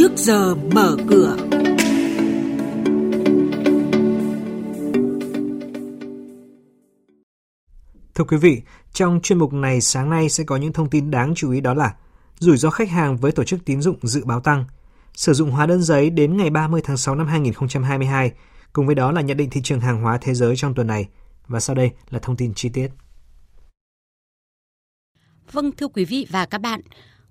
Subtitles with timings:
[0.00, 1.36] trước giờ mở cửa.
[8.14, 11.34] Thưa quý vị, trong chuyên mục này sáng nay sẽ có những thông tin đáng
[11.36, 11.94] chú ý đó là
[12.38, 14.64] rủi ro khách hàng với tổ chức tín dụng dự báo tăng,
[15.14, 18.32] sử dụng hóa đơn giấy đến ngày 30 tháng 6 năm 2022,
[18.72, 21.08] cùng với đó là nhận định thị trường hàng hóa thế giới trong tuần này.
[21.46, 22.88] Và sau đây là thông tin chi tiết.
[25.52, 26.80] Vâng thưa quý vị và các bạn,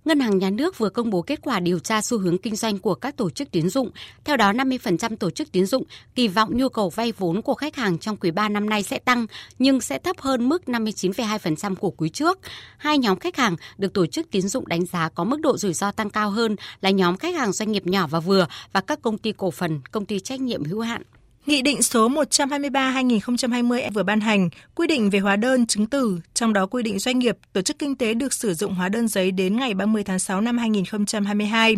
[0.09, 2.79] Ngân hàng Nhà nước vừa công bố kết quả điều tra xu hướng kinh doanh
[2.79, 3.91] của các tổ chức tín dụng.
[4.25, 5.83] Theo đó, 50% tổ chức tín dụng
[6.15, 8.99] kỳ vọng nhu cầu vay vốn của khách hàng trong quý 3 năm nay sẽ
[8.99, 9.25] tăng,
[9.59, 12.39] nhưng sẽ thấp hơn mức 59,2% của quý trước.
[12.77, 15.73] Hai nhóm khách hàng được tổ chức tín dụng đánh giá có mức độ rủi
[15.73, 19.01] ro tăng cao hơn là nhóm khách hàng doanh nghiệp nhỏ và vừa và các
[19.01, 21.01] công ty cổ phần, công ty trách nhiệm hữu hạn.
[21.49, 26.53] Nghị định số 123-2020 vừa ban hành quy định về hóa đơn chứng từ, trong
[26.53, 29.31] đó quy định doanh nghiệp, tổ chức kinh tế được sử dụng hóa đơn giấy
[29.31, 31.75] đến ngày 30 tháng 6 năm 2022.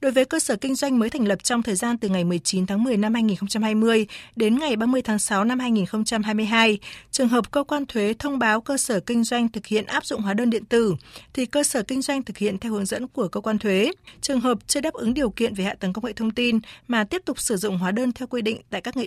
[0.00, 2.66] Đối với cơ sở kinh doanh mới thành lập trong thời gian từ ngày 19
[2.66, 6.78] tháng 10 năm 2020 đến ngày 30 tháng 6 năm 2022,
[7.10, 10.22] trường hợp cơ quan thuế thông báo cơ sở kinh doanh thực hiện áp dụng
[10.22, 10.94] hóa đơn điện tử
[11.34, 13.92] thì cơ sở kinh doanh thực hiện theo hướng dẫn của cơ quan thuế.
[14.20, 16.58] Trường hợp chưa đáp ứng điều kiện về hạ tầng công nghệ thông tin
[16.88, 19.06] mà tiếp tục sử dụng hóa đơn theo quy định tại các nghị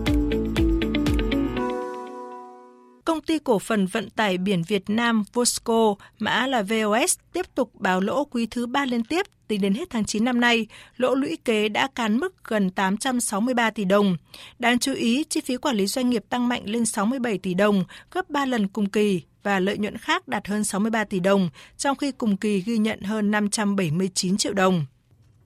[3.11, 7.71] Công ty cổ phần vận tải biển Việt Nam Vosco, mã là VOS, tiếp tục
[7.79, 10.67] báo lỗ quý thứ ba liên tiếp tính đến hết tháng 9 năm nay,
[10.97, 14.17] lỗ lũy kế đã cán mức gần 863 tỷ đồng.
[14.59, 17.83] Đáng chú ý, chi phí quản lý doanh nghiệp tăng mạnh lên 67 tỷ đồng,
[18.11, 21.97] gấp 3 lần cùng kỳ và lợi nhuận khác đạt hơn 63 tỷ đồng, trong
[21.97, 24.85] khi cùng kỳ ghi nhận hơn 579 triệu đồng.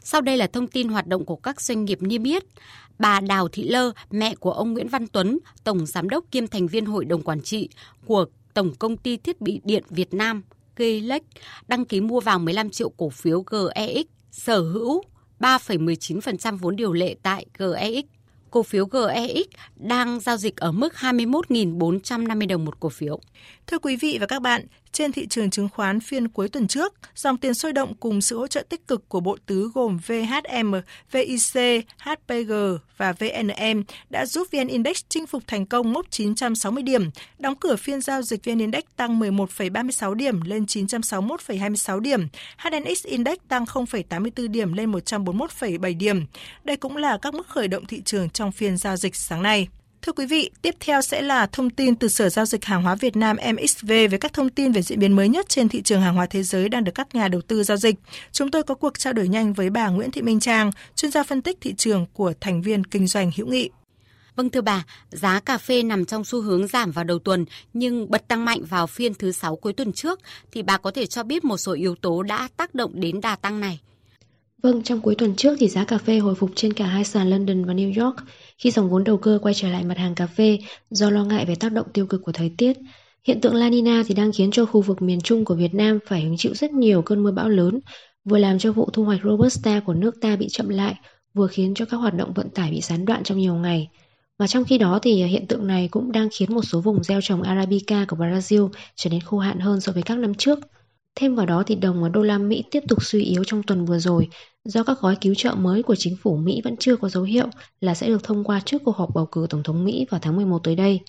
[0.08, 2.44] Sau đây là thông tin hoạt động của các doanh nghiệp niêm yết.
[3.00, 6.68] Bà Đào Thị Lơ, mẹ của ông Nguyễn Văn Tuấn, Tổng Giám đốc kiêm thành
[6.68, 7.70] viên Hội đồng Quản trị
[8.06, 10.44] của Tổng Công ty Thiết bị Điện Việt Nam,
[10.76, 11.24] Gelec,
[11.68, 15.04] đăng ký mua vào 15 triệu cổ phiếu GEX, sở hữu
[15.40, 18.06] 3,19% vốn điều lệ tại GEX.
[18.52, 19.46] Cổ phiếu GEX
[19.76, 23.20] đang giao dịch ở mức 21.450 đồng một cổ phiếu.
[23.68, 26.94] Thưa quý vị và các bạn, trên thị trường chứng khoán phiên cuối tuần trước,
[27.16, 30.76] dòng tiền sôi động cùng sự hỗ trợ tích cực của bộ tứ gồm VHM,
[31.12, 32.52] VIC, HPG
[32.98, 37.76] và VNM đã giúp VN Index chinh phục thành công mốc 960 điểm, đóng cửa
[37.76, 42.28] phiên giao dịch VN Index tăng 11,36 điểm lên 961,26 điểm,
[42.58, 46.26] HNX Index tăng 0,84 điểm lên 141,7 điểm.
[46.64, 49.68] Đây cũng là các mức khởi động thị trường trong phiên giao dịch sáng nay.
[50.06, 52.96] Thưa quý vị, tiếp theo sẽ là thông tin từ Sở Giao dịch Hàng hóa
[52.96, 56.02] Việt Nam MXV về các thông tin về diễn biến mới nhất trên thị trường
[56.02, 57.96] hàng hóa thế giới đang được các nhà đầu tư giao dịch.
[58.32, 61.24] Chúng tôi có cuộc trao đổi nhanh với bà Nguyễn Thị Minh Trang, chuyên gia
[61.24, 63.70] phân tích thị trường của thành viên kinh doanh hữu nghị.
[64.36, 68.12] Vâng thưa bà, giá cà phê nằm trong xu hướng giảm vào đầu tuần nhưng
[68.12, 70.20] bật tăng mạnh vào phiên thứ sáu cuối tuần trước
[70.52, 73.36] thì bà có thể cho biết một số yếu tố đã tác động đến đà
[73.36, 73.80] tăng này.
[74.64, 77.30] Vâng, trong cuối tuần trước thì giá cà phê hồi phục trên cả hai sàn
[77.30, 78.16] London và New York
[78.58, 81.46] khi dòng vốn đầu cơ quay trở lại mặt hàng cà phê do lo ngại
[81.46, 82.78] về tác động tiêu cực của thời tiết.
[83.28, 86.00] Hiện tượng La Nina thì đang khiến cho khu vực miền Trung của Việt Nam
[86.08, 87.80] phải hứng chịu rất nhiều cơn mưa bão lớn,
[88.26, 90.96] vừa làm cho vụ thu hoạch Robusta của nước ta bị chậm lại,
[91.34, 93.90] vừa khiến cho các hoạt động vận tải bị gián đoạn trong nhiều ngày.
[94.40, 97.22] Và trong khi đó thì hiện tượng này cũng đang khiến một số vùng gieo
[97.22, 100.60] trồng Arabica của Brazil trở nên khô hạn hơn so với các năm trước.
[101.16, 103.86] Thêm vào đó thì đồng và đô la Mỹ tiếp tục suy yếu trong tuần
[103.86, 104.28] vừa rồi
[104.66, 107.48] do các gói cứu trợ mới của chính phủ Mỹ vẫn chưa có dấu hiệu
[107.82, 110.36] là sẽ được thông qua trước cuộc họp bầu cử Tổng thống Mỹ vào tháng
[110.36, 111.00] 11 tới đây.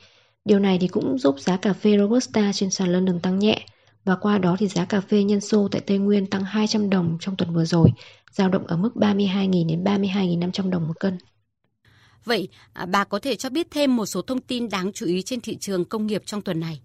[0.45, 3.67] Điều này thì cũng giúp giá cà phê Robusta trên sàn London tăng nhẹ
[4.05, 7.17] và qua đó thì giá cà phê nhân sô tại Tây Nguyên tăng 200 đồng
[7.21, 7.89] trong tuần vừa rồi,
[8.33, 11.19] dao động ở mức 32.000 đến 32.500 đồng một cân.
[12.25, 15.23] Vậy, à, bà có thể cho biết thêm một số thông tin đáng chú ý
[15.23, 16.81] trên thị trường công nghiệp trong tuần này?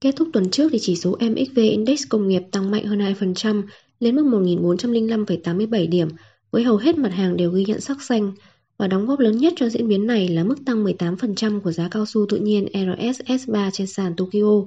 [0.00, 3.62] Kết thúc tuần trước thì chỉ số MXV Index công nghiệp tăng mạnh hơn 2%
[4.00, 6.08] lên mức 1.405,87 điểm,
[6.50, 8.32] với hầu hết mặt hàng đều ghi nhận sắc xanh,
[8.78, 11.88] và đóng góp lớn nhất cho diễn biến này là mức tăng 18% của giá
[11.88, 14.64] cao su tự nhiên RSS3 trên sàn Tokyo.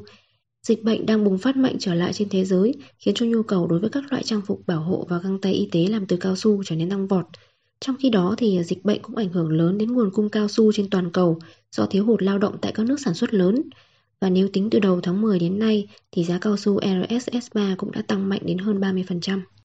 [0.68, 3.68] Dịch bệnh đang bùng phát mạnh trở lại trên thế giới, khiến cho nhu cầu
[3.68, 6.18] đối với các loại trang phục bảo hộ và găng tay y tế làm từ
[6.18, 7.26] cao su trở nên tăng vọt.
[7.80, 10.72] Trong khi đó thì dịch bệnh cũng ảnh hưởng lớn đến nguồn cung cao su
[10.72, 11.40] trên toàn cầu
[11.72, 13.62] do thiếu hụt lao động tại các nước sản xuất lớn.
[14.22, 17.92] Và nếu tính từ đầu tháng 10 đến nay, thì giá cao su RSS3 cũng
[17.92, 19.42] đã tăng mạnh đến hơn 30%.